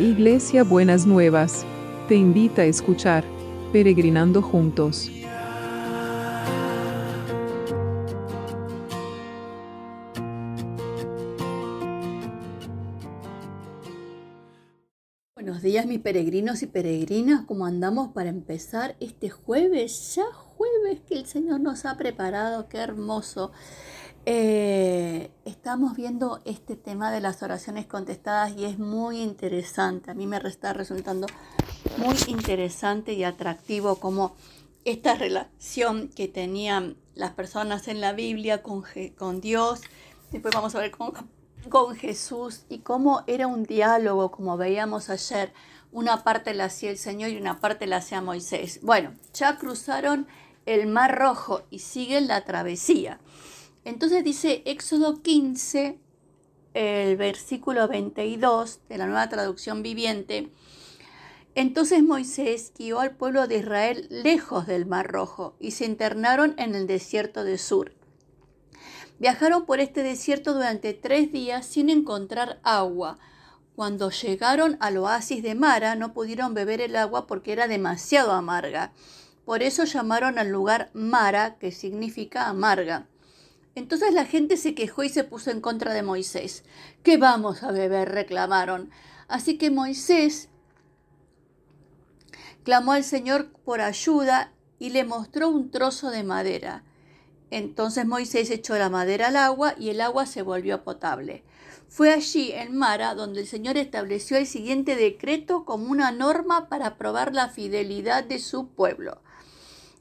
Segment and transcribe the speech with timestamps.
[0.00, 1.66] Iglesia Buenas Nuevas,
[2.08, 3.22] te invita a escuchar
[3.70, 5.10] Peregrinando Juntos.
[15.34, 20.14] Buenos días mis peregrinos y peregrinas, ¿cómo andamos para empezar este jueves?
[20.16, 23.52] Ya jueves que el Señor nos ha preparado, qué hermoso.
[24.26, 30.10] Eh, estamos viendo este tema de las oraciones contestadas y es muy interesante.
[30.10, 31.26] A mí me está resultando
[31.96, 34.36] muy interesante y atractivo como
[34.84, 38.84] esta relación que tenían las personas en la Biblia con,
[39.40, 39.80] Dios.
[40.30, 41.12] Después vamos a ver con,
[41.70, 45.52] con Jesús y cómo era un diálogo, como veíamos ayer.
[45.92, 48.80] Una parte la hacía el Señor y una parte la hacía Moisés.
[48.82, 50.28] Bueno, ya cruzaron
[50.66, 53.18] el Mar Rojo y siguen la travesía.
[53.84, 55.98] Entonces dice Éxodo 15,
[56.74, 60.50] el versículo 22 de la nueva traducción viviente.
[61.54, 66.74] Entonces Moisés guió al pueblo de Israel lejos del Mar Rojo y se internaron en
[66.74, 67.92] el desierto de Sur.
[69.18, 73.18] Viajaron por este desierto durante tres días sin encontrar agua.
[73.76, 78.92] Cuando llegaron al oasis de Mara no pudieron beber el agua porque era demasiado amarga.
[79.44, 83.09] Por eso llamaron al lugar Mara, que significa amarga.
[83.80, 86.64] Entonces la gente se quejó y se puso en contra de Moisés.
[87.02, 88.10] ¿Qué vamos a beber?
[88.10, 88.90] reclamaron.
[89.26, 90.50] Así que Moisés
[92.62, 96.84] clamó al Señor por ayuda y le mostró un trozo de madera.
[97.50, 101.42] Entonces Moisés echó la madera al agua y el agua se volvió potable.
[101.88, 106.98] Fue allí, en Mara, donde el Señor estableció el siguiente decreto como una norma para
[106.98, 109.22] probar la fidelidad de su pueblo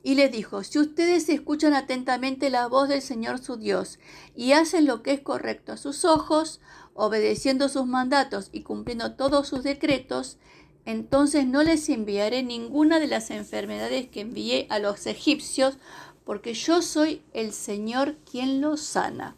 [0.02, 4.00] y les dijo, si ustedes escuchan atentamente la voz del Señor su Dios
[4.36, 6.62] y hacen lo que es correcto a sus ojos,
[6.94, 10.38] obedeciendo sus mandatos y cumpliendo todos sus decretos,
[10.86, 15.78] entonces no les enviaré ninguna de las enfermedades que envié a los egipcios,
[16.24, 19.36] porque yo soy el Señor quien los sana.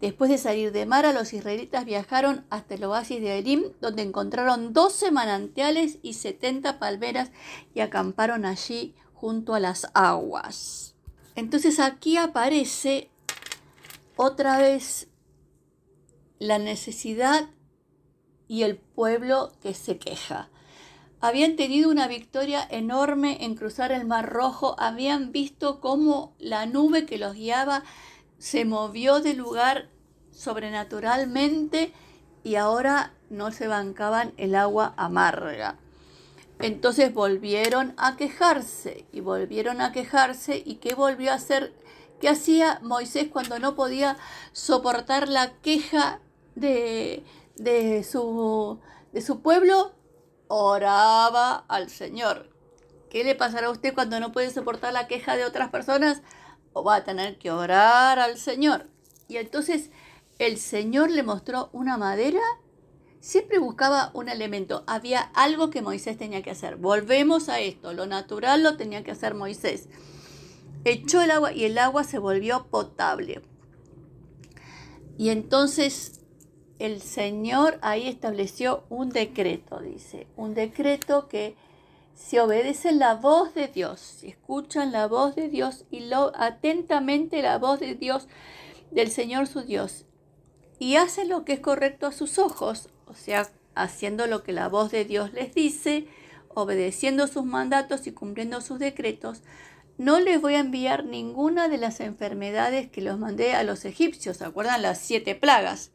[0.00, 4.72] Después de salir de Mara, los israelitas viajaron hasta el oasis de Elim, donde encontraron
[4.72, 7.32] doce manantiales y setenta palmeras
[7.74, 10.94] y acamparon allí junto a las aguas.
[11.34, 13.10] Entonces aquí aparece
[14.16, 15.08] otra vez
[16.38, 17.48] la necesidad
[18.46, 20.48] y el pueblo que se queja.
[21.20, 27.06] Habían tenido una victoria enorme en cruzar el Mar Rojo, habían visto cómo la nube
[27.06, 27.82] que los guiaba
[28.38, 29.88] se movió de lugar
[30.30, 31.92] sobrenaturalmente
[32.44, 35.76] y ahora no se bancaban el agua amarga.
[36.60, 41.72] Entonces volvieron a quejarse y volvieron a quejarse y ¿qué volvió a hacer?
[42.20, 44.16] ¿Qué hacía Moisés cuando no podía
[44.52, 46.20] soportar la queja
[46.56, 47.24] de,
[47.56, 48.80] de, su,
[49.12, 49.92] de su pueblo?
[50.48, 52.50] Oraba al Señor.
[53.08, 56.22] ¿Qué le pasará a usted cuando no puede soportar la queja de otras personas?
[56.82, 58.88] Va a tener que orar al Señor.
[59.28, 59.90] Y entonces
[60.38, 62.40] el Señor le mostró una madera.
[63.20, 64.84] Siempre buscaba un elemento.
[64.86, 66.76] Había algo que Moisés tenía que hacer.
[66.76, 67.92] Volvemos a esto.
[67.92, 69.88] Lo natural lo tenía que hacer Moisés.
[70.84, 73.42] Echó el agua y el agua se volvió potable.
[75.18, 76.20] Y entonces
[76.78, 80.28] el Señor ahí estableció un decreto, dice.
[80.36, 81.56] Un decreto que
[82.18, 87.40] si obedecen la voz de Dios, si escuchan la voz de Dios y lo atentamente
[87.42, 88.26] la voz de Dios,
[88.90, 90.04] del Señor su Dios,
[90.80, 94.68] y hacen lo que es correcto a sus ojos, o sea, haciendo lo que la
[94.68, 96.08] voz de Dios les dice,
[96.48, 99.42] obedeciendo sus mandatos y cumpliendo sus decretos,
[99.96, 104.38] no les voy a enviar ninguna de las enfermedades que los mandé a los egipcios,
[104.38, 105.92] ¿se acuerdan las siete plagas?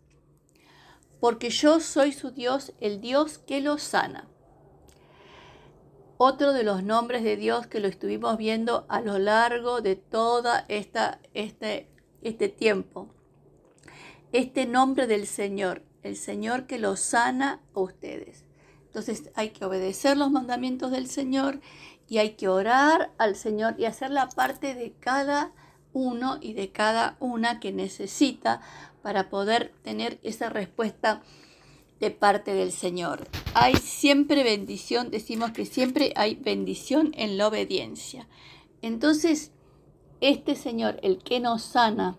[1.19, 4.29] Porque yo soy su Dios, el Dios que los sana.
[6.17, 10.01] Otro de los nombres de Dios que lo estuvimos viendo a lo largo de
[10.67, 11.89] esta, este,
[12.21, 13.09] este tiempo
[14.33, 18.45] este nombre del Señor, el Señor que los sana a ustedes.
[18.87, 21.61] Entonces hay que obedecer los mandamientos del Señor
[22.09, 25.53] y hay que orar al Señor y hacer la parte de cada
[25.93, 28.59] uno y de cada una que necesita
[29.03, 31.21] para poder tener esa respuesta
[32.03, 33.29] de parte del Señor.
[33.53, 38.27] Hay siempre bendición, decimos que siempre hay bendición en la obediencia.
[38.81, 39.51] Entonces,
[40.19, 42.17] este Señor, el que nos sana,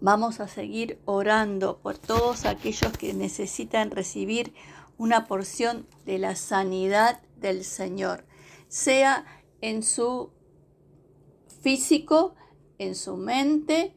[0.00, 4.54] Vamos a seguir orando por todos aquellos que necesitan recibir
[4.96, 8.24] una porción de la sanidad del Señor,
[8.68, 9.26] sea
[9.60, 10.30] en su
[11.62, 12.36] físico,
[12.78, 13.96] en su mente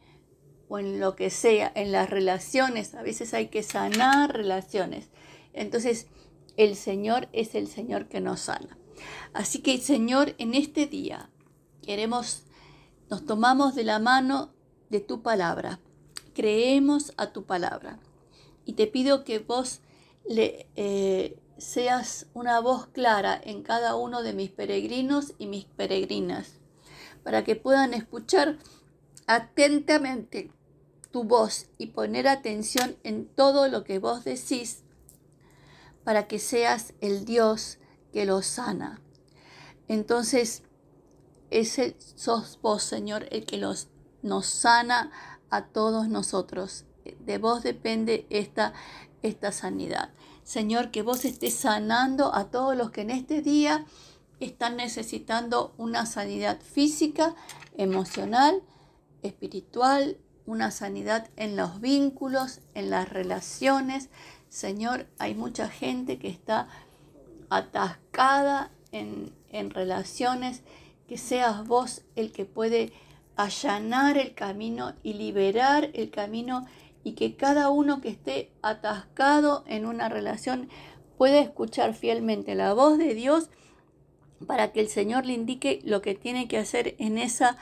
[0.72, 2.96] o en lo que sea, en las relaciones.
[2.96, 5.10] A veces hay que sanar relaciones.
[5.52, 6.08] Entonces,
[6.56, 8.78] el Señor es el Señor que nos sana.
[9.34, 11.30] Así que, Señor, en este día
[11.82, 12.44] queremos,
[13.10, 14.54] nos tomamos de la mano
[14.90, 15.82] de tu palabra,
[16.34, 18.00] creemos a tu palabra.
[18.64, 19.82] Y te pido que vos
[20.26, 26.54] le, eh, seas una voz clara en cada uno de mis peregrinos y mis peregrinas,
[27.24, 28.58] para que puedan escuchar
[29.28, 30.50] atentamente
[31.12, 34.84] tu voz y poner atención en todo lo que vos decís,
[36.04, 37.78] para que seas el Dios
[38.12, 39.02] que los sana.
[39.88, 40.64] Entonces,
[41.50, 43.90] ese sos vos, Señor, el que los,
[44.22, 45.12] nos sana
[45.50, 46.86] a todos nosotros.
[47.20, 48.74] De vos depende esta,
[49.22, 50.12] esta sanidad.
[50.44, 53.86] Señor, que vos estés sanando a todos los que en este día
[54.40, 57.36] están necesitando una sanidad física,
[57.78, 58.64] emocional,
[59.22, 60.18] espiritual,
[60.52, 64.10] una sanidad en los vínculos, en las relaciones.
[64.50, 66.68] Señor, hay mucha gente que está
[67.50, 70.64] atascada en, en relaciones,
[71.08, 72.92] que seas vos el que puede
[73.36, 76.66] allanar el camino y liberar el camino
[77.04, 80.70] y que cada uno que esté atascado en una relación
[81.18, 83.50] pueda escuchar fielmente la voz de Dios
[84.46, 87.58] para que el Señor le indique lo que tiene que hacer en esa,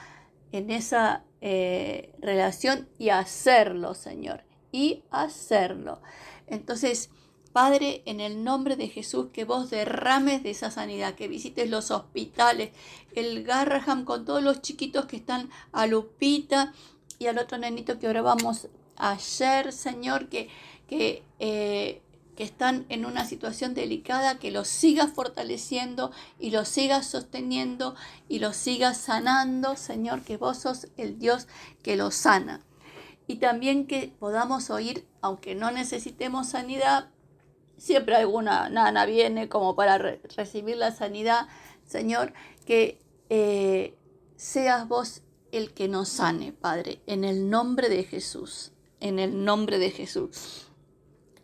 [0.52, 6.02] en esa eh, relación y hacerlo, Señor, y hacerlo.
[6.48, 7.10] Entonces,
[7.54, 11.90] Padre, en el nombre de Jesús, que vos derrames de esa sanidad, que visites los
[11.92, 12.72] hospitales,
[13.16, 16.74] el Garraham con todos los chiquitos que están a Lupita
[17.18, 18.68] y al otro nenito que ahora vamos
[18.98, 20.50] ayer, Señor, que,
[20.88, 22.02] que, eh,
[22.40, 27.96] que están en una situación delicada, que los sigas fortaleciendo y los sigas sosteniendo
[28.30, 31.50] y los sigas sanando, Señor, que vos sos el Dios
[31.84, 32.62] que los sana.
[33.28, 37.10] Y también que podamos oír, aunque no necesitemos sanidad,
[37.78, 41.50] siempre alguna nana viene como para recibir la sanidad,
[41.86, 42.32] Señor,
[42.66, 43.98] que eh,
[44.38, 49.80] seas vos el que nos sane, Padre, en el nombre de Jesús en el nombre
[49.80, 50.69] de Jesús.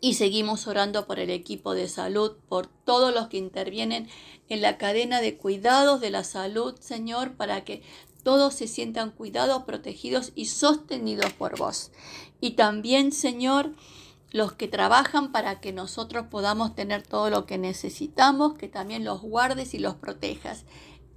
[0.05, 4.07] Y seguimos orando por el equipo de salud, por todos los que intervienen
[4.49, 7.81] en la cadena de cuidados de la salud, Señor, para que
[8.21, 11.91] todos se sientan cuidados, protegidos y sostenidos por vos.
[12.39, 13.73] Y también, Señor,
[14.29, 19.23] los que trabajan para que nosotros podamos tener todo lo que necesitamos, que también los
[19.23, 20.65] guardes y los protejas.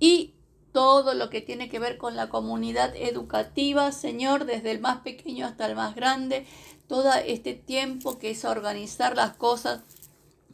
[0.00, 0.32] Y
[0.72, 5.46] todo lo que tiene que ver con la comunidad educativa, Señor, desde el más pequeño
[5.46, 6.46] hasta el más grande,
[6.86, 9.82] todo este tiempo que es organizar las cosas,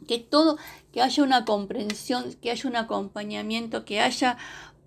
[0.07, 0.57] que todo,
[0.91, 4.37] que haya una comprensión, que haya un acompañamiento, que haya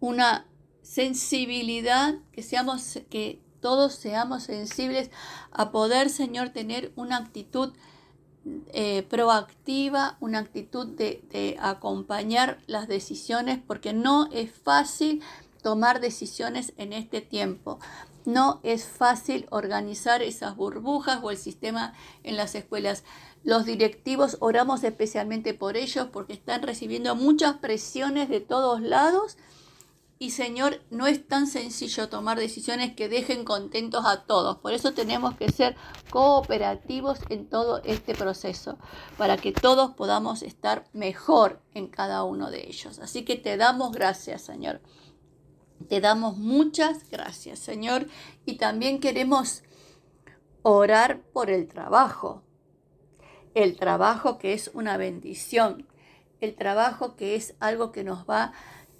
[0.00, 0.46] una
[0.82, 5.10] sensibilidad, que seamos, que todos seamos sensibles
[5.50, 7.72] a poder, Señor, tener una actitud
[8.72, 15.22] eh, proactiva, una actitud de, acompañar las decisiones, porque no es fácil
[15.62, 17.78] tomar decisiones en este tiempo.
[18.24, 23.04] No es fácil organizar esas burbujas o el sistema en las escuelas.
[23.44, 29.36] Los directivos oramos especialmente por ellos porque están recibiendo muchas presiones de todos lados
[30.20, 34.58] y Señor, no es tan sencillo tomar decisiones que dejen contentos a todos.
[34.58, 35.76] Por eso tenemos que ser
[36.10, 38.78] cooperativos en todo este proceso,
[39.16, 42.98] para que todos podamos estar mejor en cada uno de ellos.
[42.98, 44.80] Así que te damos gracias, Señor.
[45.88, 48.08] Te damos muchas gracias, Señor.
[48.44, 49.62] Y también queremos
[50.62, 52.42] orar por el trabajo.
[53.54, 55.86] El trabajo que es una bendición.
[56.40, 58.52] El trabajo que es algo que nos va,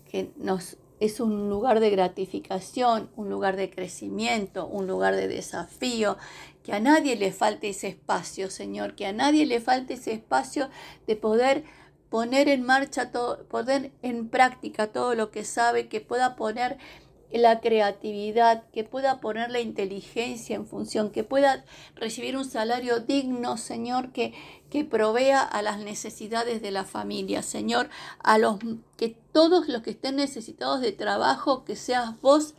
[0.09, 6.17] que nos es un lugar de gratificación, un lugar de crecimiento, un lugar de desafío.
[6.63, 10.69] Que a nadie le falte ese espacio, Señor, que a nadie le falte ese espacio
[11.07, 11.65] de poder
[12.11, 16.79] poner en marcha todo, poner en práctica todo lo que sabe, que pueda poner
[17.33, 23.57] la creatividad, que pueda poner la inteligencia en función, que pueda recibir un salario digno,
[23.57, 24.33] Señor, que,
[24.71, 28.59] que provea a las necesidades de la familia, Señor, a los
[28.97, 32.55] que todos los que estén necesitados de trabajo, que seas vos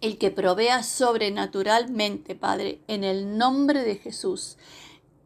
[0.00, 4.56] el que provea sobrenaturalmente, Padre, en el nombre de Jesús.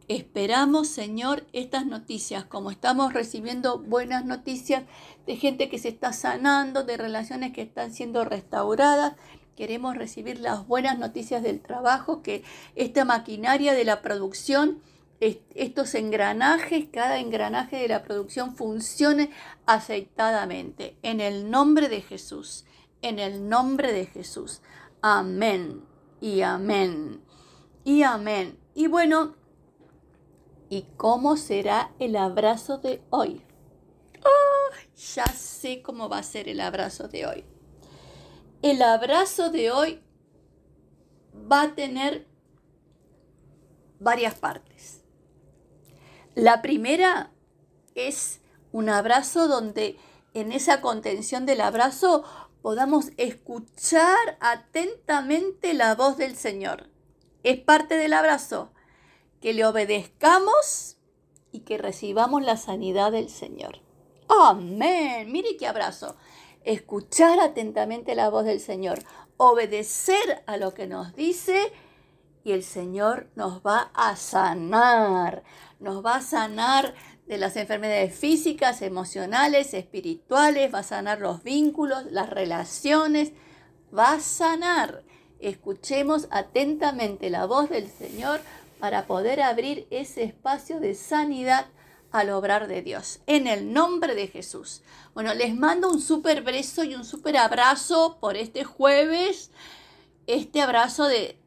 [0.09, 4.85] Esperamos, Señor, estas noticias, como estamos recibiendo buenas noticias
[5.27, 9.15] de gente que se está sanando, de relaciones que están siendo restauradas.
[9.57, 12.45] Queremos recibir las buenas noticias del trabajo, que
[12.75, 14.83] esta maquinaria de la producción,
[15.21, 19.31] estos engranajes, cada engranaje de la producción funcione
[19.65, 20.99] aceitadamente.
[21.03, 22.67] En el nombre de Jesús,
[23.01, 24.61] en el nombre de Jesús.
[25.01, 25.83] Amén
[26.21, 27.23] y amén
[27.85, 28.59] y amén.
[28.75, 29.35] Y bueno,
[30.75, 33.47] ¿Y cómo será el abrazo de hoy?
[34.25, 34.75] Oh,
[35.14, 37.45] ya sé cómo va a ser el abrazo de hoy.
[38.61, 40.02] El abrazo de hoy
[41.33, 42.26] va a tener
[44.00, 45.04] varias partes.
[46.35, 47.31] La primera
[47.95, 48.40] es
[48.73, 49.97] un abrazo donde
[50.33, 52.25] en esa contención del abrazo
[52.62, 56.90] podamos escuchar atentamente la voz del Señor.
[57.45, 58.74] Es parte del abrazo,
[59.45, 60.97] que le obedezcamos
[61.53, 63.83] y que recibamos la sanidad del Señor.
[64.27, 65.31] Amén.
[65.31, 66.17] Mire qué abrazo.
[66.65, 69.01] Escuchar atentamente la voz del Señor,
[69.37, 71.71] obedecer a lo que nos dice
[72.43, 75.43] y el Señor nos va a sanar.
[75.79, 76.95] Nos va a sanar
[77.27, 83.33] de las enfermedades físicas, emocionales, espirituales, va a sanar los vínculos, las relaciones,
[83.95, 85.05] va a sanar.
[85.39, 88.41] Escuchemos atentamente la voz del Señor
[88.78, 91.66] para poder abrir ese espacio de sanidad
[92.11, 93.21] al obrar de Dios.
[93.26, 94.83] En el nombre de Jesús.
[95.14, 99.50] Bueno, les mando un súper beso y un súper abrazo por este jueves.
[100.26, 101.38] Este abrazo de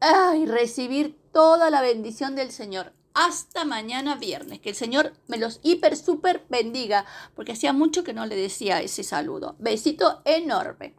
[0.00, 4.60] ay, recibir toda la bendición del Señor hasta mañana viernes.
[4.60, 8.82] Que el Señor me los hiper, super bendiga, porque hacía mucho que no le decía
[8.82, 9.56] ese saludo.
[9.58, 10.94] Besito enorme.